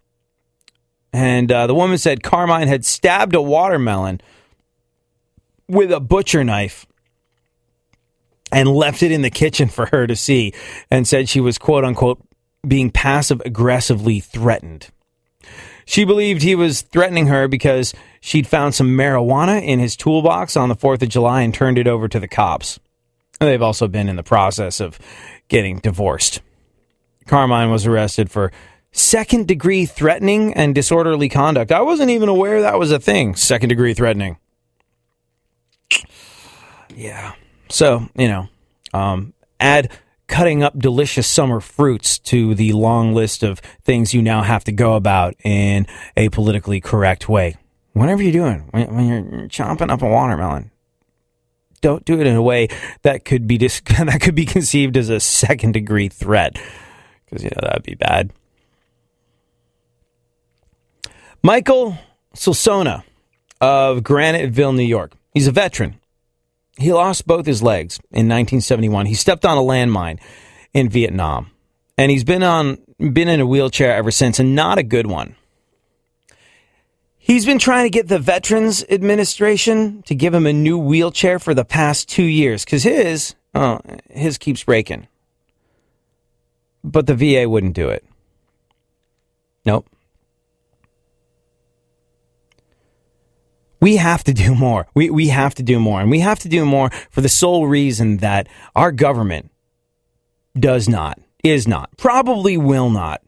[1.13, 4.21] And uh, the woman said Carmine had stabbed a watermelon
[5.69, 6.87] with a butcher knife.
[8.53, 10.53] and left it in the kitchen for her to see
[10.89, 12.21] and said she was quote unquote
[12.67, 14.89] being passive aggressively threatened.
[15.85, 20.69] She believed he was threatening her because she'd found some marijuana in his toolbox on
[20.69, 22.81] the 4th of July and turned it over to the cops.
[23.41, 24.99] They've also been in the process of
[25.49, 26.41] getting divorced.
[27.27, 28.53] Carmine was arrested for
[28.93, 31.71] second degree threatening and disorderly conduct.
[31.71, 34.39] I wasn't even aware that was a thing, second degree threatening.
[36.95, 37.35] Yeah.
[37.69, 38.49] So, you know,
[38.95, 39.91] um, add
[40.29, 44.73] cutting up delicious summer fruits to the long list of things you now have to
[44.73, 47.57] go about in a politically correct way.
[47.93, 50.71] Whatever you're doing, when, when you're chomping up a watermelon,
[51.81, 52.69] don't do it in a way
[53.03, 56.59] that could be dis- that could be conceived as a second degree threat,
[57.25, 58.33] because you know that'd be bad.
[61.43, 61.97] Michael
[62.35, 63.05] Silsona
[63.61, 65.13] of Graniteville, New York.
[65.33, 66.01] He's a veteran
[66.79, 69.07] he lost both his legs in 1971.
[69.07, 70.21] He stepped on a landmine
[70.73, 71.51] in Vietnam,
[71.97, 75.37] and he's been on been in a wheelchair ever since, and not a good one.
[77.27, 81.55] He's been trying to get the Veterans Administration to give him a new wheelchair for
[81.55, 85.09] the past two years because his oh, his keeps breaking,
[86.85, 88.05] but the VA wouldn't do it.
[89.65, 89.89] Nope.
[93.81, 94.87] we have to do more.
[94.95, 96.01] We, we have to do more.
[96.01, 99.51] And we have to do more for the sole reason that our government
[100.59, 103.23] does not, is not, probably will not.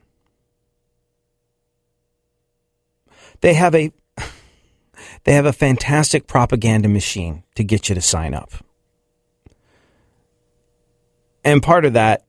[3.41, 3.93] They have a
[5.25, 8.53] they have a fantastic propaganda machine to get you to sign up.
[11.45, 12.25] And part of that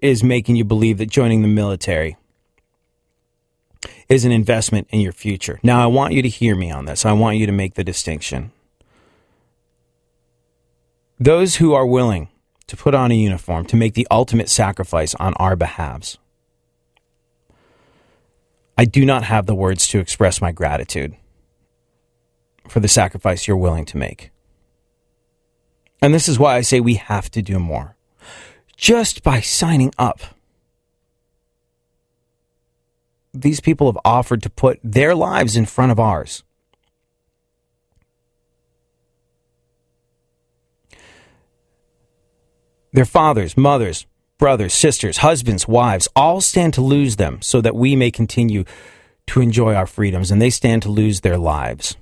[0.00, 2.16] is making you believe that joining the military
[4.08, 5.60] is an investment in your future.
[5.62, 7.06] Now, I want you to hear me on this.
[7.06, 8.50] I want you to make the distinction.
[11.18, 12.28] Those who are willing
[12.66, 16.18] to put on a uniform to make the ultimate sacrifice on our behalves.
[18.76, 21.16] I do not have the words to express my gratitude
[22.68, 24.30] for the sacrifice you're willing to make.
[26.00, 27.96] And this is why I say we have to do more.
[28.76, 30.20] Just by signing up
[33.34, 36.42] these people have offered to put their lives in front of ours.
[42.92, 44.06] Their fathers, mothers,
[44.42, 48.64] brothers, sisters, husbands, wives all stand to lose them so that we may continue
[49.24, 51.96] to enjoy our freedoms, and they stand to lose their lives.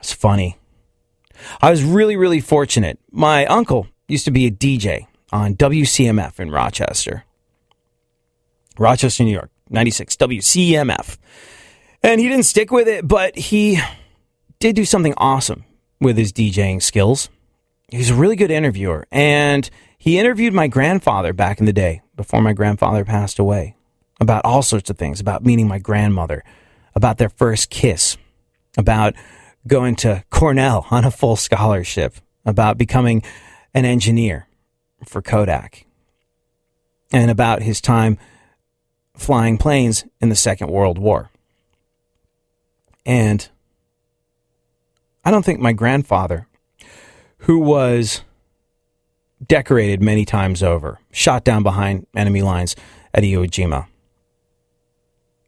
[0.00, 0.58] It's funny.
[1.62, 2.98] I was really, really fortunate.
[3.12, 7.22] My uncle used to be a DJ on WCMF in Rochester.
[8.76, 11.16] Rochester, New York, 96 WCMF.
[12.02, 13.78] And he didn't stick with it, but he
[14.58, 15.64] did do something awesome
[16.00, 17.28] with his DJing skills.
[17.88, 19.06] He's a really good interviewer.
[19.12, 19.70] And
[20.00, 23.76] he interviewed my grandfather back in the day, before my grandfather passed away,
[24.18, 26.42] about all sorts of things, about meeting my grandmother,
[26.94, 28.16] about their first kiss,
[28.78, 29.14] about
[29.66, 32.14] going to Cornell on a full scholarship,
[32.46, 33.22] about becoming
[33.74, 34.48] an engineer
[35.04, 35.84] for Kodak,
[37.12, 38.16] and about his time
[39.14, 41.30] flying planes in the Second World War.
[43.04, 43.46] And
[45.26, 46.46] I don't think my grandfather,
[47.40, 48.22] who was
[49.46, 52.76] decorated many times over, shot down behind enemy lines
[53.14, 53.86] at Iwo Jima.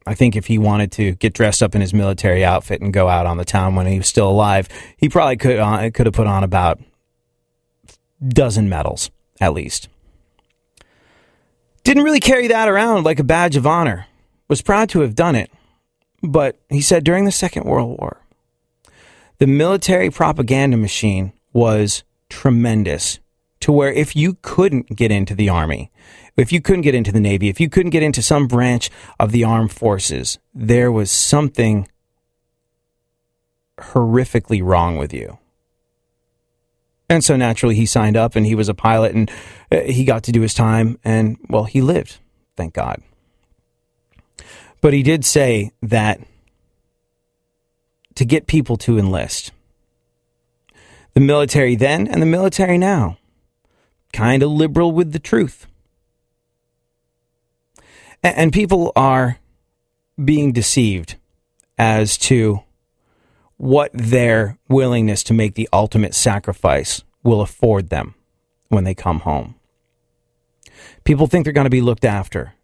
[0.07, 3.09] I think if he wanted to get dressed up in his military outfit and go
[3.09, 6.14] out on the town when he was still alive, he probably could uh, could have
[6.14, 6.80] put on about
[8.26, 9.88] dozen medals at least.
[11.84, 14.07] Didn't really carry that around like a badge of honor.
[14.49, 15.51] Was proud to have done it.
[16.22, 18.20] But he said during the Second World War,
[19.38, 23.18] the military propaganda machine was tremendous
[23.62, 25.90] to where if you couldn't get into the army,
[26.36, 28.90] if you couldn't get into the navy, if you couldn't get into some branch
[29.20, 31.88] of the armed forces, there was something
[33.78, 35.38] horrifically wrong with you.
[37.08, 39.30] And so naturally, he signed up and he was a pilot and
[39.70, 40.98] uh, he got to do his time.
[41.04, 42.18] And well, he lived,
[42.56, 43.00] thank God.
[44.80, 46.20] But he did say that
[48.16, 49.52] to get people to enlist,
[51.14, 53.18] the military then and the military now,
[54.12, 55.66] kind of liberal with the truth.
[58.22, 59.38] And people are
[60.22, 61.16] being deceived
[61.78, 62.62] as to
[63.56, 68.14] what their willingness to make the ultimate sacrifice will afford them
[68.68, 69.54] when they come home.
[71.04, 72.54] People think they're going to be looked after.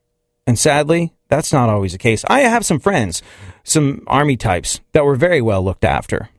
[0.46, 2.24] And sadly, that's not always the case.
[2.28, 3.22] I have some friends,
[3.64, 6.30] some army types, that were very well looked after.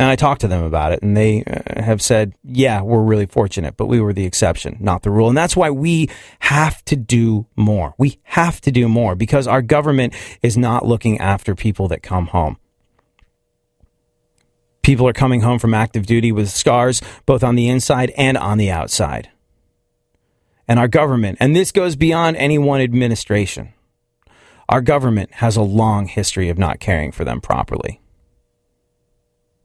[0.00, 3.26] And I talked to them about it, and they uh, have said, yeah, we're really
[3.26, 5.28] fortunate, but we were the exception, not the rule.
[5.28, 7.94] And that's why we have to do more.
[7.98, 12.28] We have to do more because our government is not looking after people that come
[12.28, 12.56] home.
[14.80, 18.56] People are coming home from active duty with scars, both on the inside and on
[18.56, 19.28] the outside.
[20.66, 23.74] And our government, and this goes beyond any one administration,
[24.66, 28.00] our government has a long history of not caring for them properly.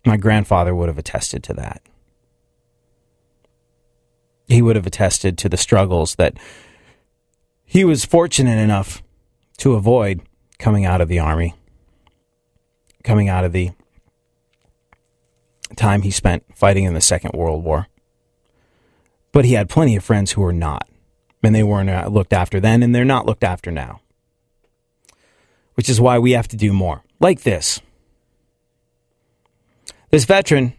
[0.05, 1.81] My grandfather would have attested to that.
[4.47, 6.37] He would have attested to the struggles that
[7.63, 9.01] he was fortunate enough
[9.57, 10.21] to avoid
[10.59, 11.55] coming out of the army,
[13.03, 13.71] coming out of the
[15.75, 17.87] time he spent fighting in the Second World War.
[19.31, 20.87] But he had plenty of friends who were not,
[21.41, 24.01] and they weren't uh, looked after then, and they're not looked after now.
[25.73, 27.03] Which is why we have to do more.
[27.19, 27.81] Like this.
[30.15, 30.71] This veteran,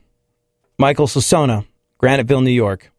[0.78, 1.66] Michael Sosona,
[2.02, 2.90] Graniteville, New York,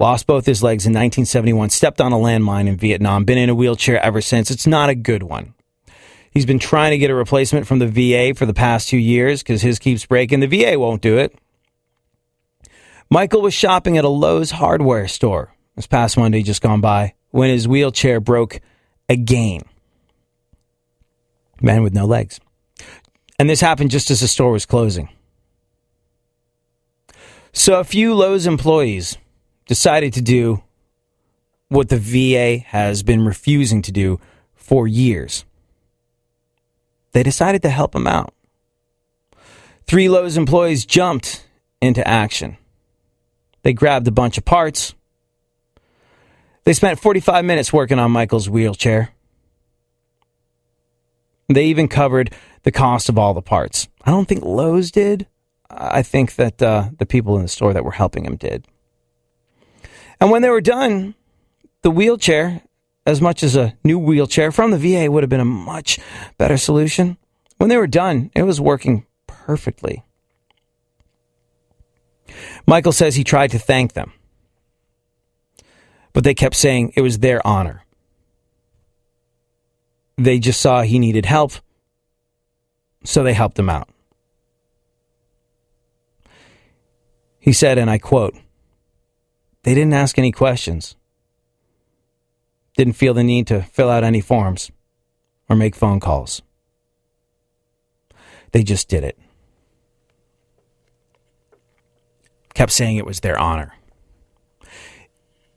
[0.00, 3.54] lost both his legs in 1971, stepped on a landmine in Vietnam, been in a
[3.54, 4.50] wheelchair ever since.
[4.50, 5.54] It's not a good one.
[6.32, 9.40] He's been trying to get a replacement from the VA for the past two years
[9.40, 10.40] because his keeps breaking.
[10.40, 11.38] The VA won't do it.
[13.08, 17.50] Michael was shopping at a Lowe's hardware store this past Monday, just gone by, when
[17.50, 18.60] his wheelchair broke
[19.08, 19.60] again.
[21.62, 22.40] Man with no legs.
[23.38, 25.10] And this happened just as the store was closing.
[27.58, 29.18] So a few Lowe's employees
[29.66, 30.62] decided to do
[31.68, 34.20] what the VA has been refusing to do
[34.54, 35.44] for years.
[37.10, 38.32] They decided to help him out.
[39.88, 41.48] Three Lowe's employees jumped
[41.80, 42.58] into action.
[43.64, 44.94] They grabbed a bunch of parts.
[46.62, 49.10] They spent 45 minutes working on Michael's wheelchair.
[51.48, 52.32] They even covered
[52.62, 53.88] the cost of all the parts.
[54.04, 55.26] I don't think Lowe's did.
[55.70, 58.66] I think that uh, the people in the store that were helping him did.
[60.20, 61.14] And when they were done,
[61.82, 62.62] the wheelchair,
[63.06, 65.98] as much as a new wheelchair from the VA would have been a much
[66.38, 67.16] better solution,
[67.58, 70.04] when they were done, it was working perfectly.
[72.66, 74.12] Michael says he tried to thank them,
[76.12, 77.84] but they kept saying it was their honor.
[80.16, 81.52] They just saw he needed help,
[83.04, 83.88] so they helped him out.
[87.48, 88.36] He said, and I quote,
[89.62, 90.96] they didn't ask any questions,
[92.76, 94.70] didn't feel the need to fill out any forms
[95.48, 96.42] or make phone calls.
[98.52, 99.18] They just did it.
[102.52, 103.72] Kept saying it was their honor.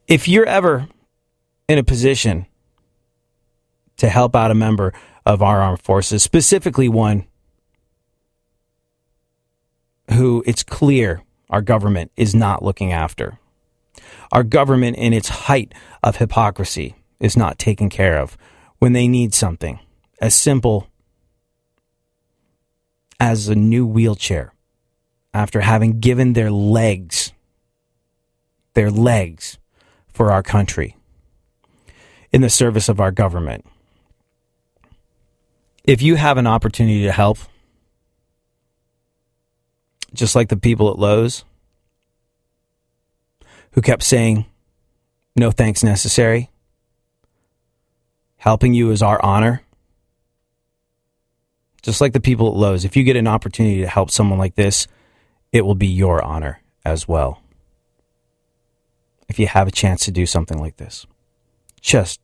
[0.08, 0.88] If you're ever
[1.68, 2.46] in a position
[3.98, 4.94] to help out a member
[5.26, 7.26] of our armed forces, specifically one
[10.10, 11.22] who it's clear
[11.52, 13.38] our government is not looking after.
[14.32, 18.38] Our government, in its height of hypocrisy, is not taken care of
[18.80, 19.80] when they need something
[20.22, 20.88] as simple
[23.20, 24.54] as a new wheelchair
[25.34, 27.34] after having given their legs,
[28.74, 29.60] their legs
[30.08, 30.96] for our country
[32.32, 33.66] in the service of our government.
[35.84, 37.38] If you have an opportunity to help,
[40.14, 41.44] just like the people at Lowe's
[43.72, 44.46] who kept saying,
[45.36, 46.50] no thanks necessary.
[48.38, 49.62] Helping you is our honor.
[51.82, 54.56] Just like the people at Lowe's, if you get an opportunity to help someone like
[54.56, 54.88] this,
[55.52, 57.42] it will be your honor as well.
[59.30, 61.06] If you have a chance to do something like this,
[61.80, 62.20] just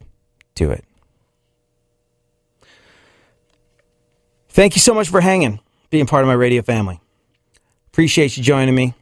[0.55, 0.83] do it.
[4.49, 5.59] Thank you so much for hanging,
[5.89, 6.99] being part of my radio family.
[7.97, 8.93] Appreciate you joining me.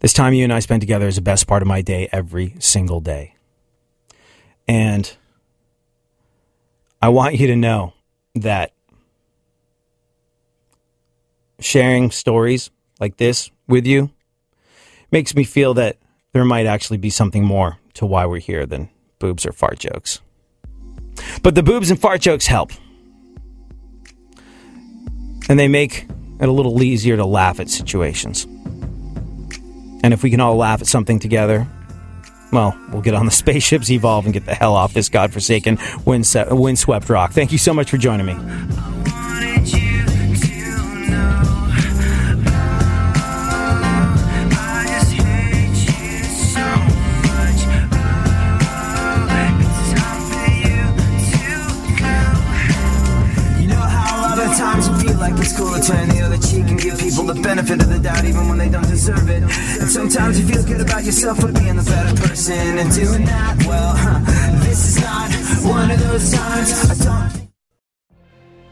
[0.00, 2.56] This time you and I spend together is the best part of my day every
[2.58, 3.36] single day.
[4.66, 5.16] And
[7.00, 7.92] I want you to know
[8.34, 8.72] that
[11.60, 14.10] sharing stories like this with you
[15.12, 15.96] makes me feel that
[16.32, 18.88] there might actually be something more to why we're here than
[19.20, 20.20] boobs or fart jokes.
[21.44, 22.72] But the boobs and fart jokes help
[25.48, 26.06] and they make
[26.40, 28.44] it a little easier to laugh at situations.
[30.04, 31.66] And if we can all laugh at something together,
[32.52, 37.08] well, we'll get on the spaceships, evolve, and get the hell off this godforsaken windswept
[37.08, 37.32] rock.
[37.32, 39.01] Thank you so much for joining me.
[55.42, 55.72] It's cool
[57.54, 59.42] benefit of the doubt even when they don't deserve it.
[59.42, 63.64] And sometimes you feel good about yourself for being the better person and doing that.
[63.66, 65.30] Well, huh, this is not
[65.70, 67.42] one of those times.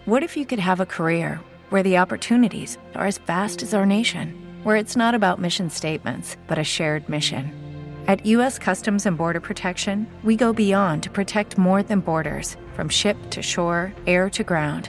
[0.06, 3.86] What if you could have a career where the opportunities are as vast as our
[3.86, 7.52] nation, where it's not about mission statements, but a shared mission?
[8.08, 8.58] At U.S.
[8.58, 13.42] Customs and Border Protection, we go beyond to protect more than borders from ship to
[13.42, 14.88] shore, air to ground,